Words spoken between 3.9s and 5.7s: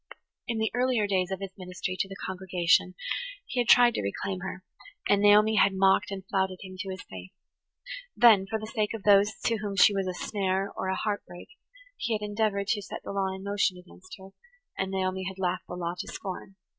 to reclaim her, and Naomi